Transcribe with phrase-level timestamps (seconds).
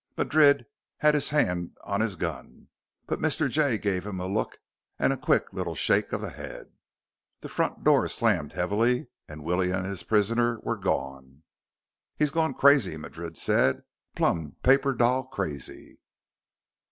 [0.17, 0.65] Madrid
[1.01, 2.69] had his hand on his gun,
[3.05, 3.47] but Mr.
[3.47, 4.57] Jay gave him a look
[4.97, 6.71] and a quick little shake of the head.
[7.41, 11.43] The front door slammed heavily, and Willie and his prisoner were gone.
[12.17, 13.83] "He's gone crazy!" Madrid said.
[14.15, 15.99] "Plumb paper doll crazy!"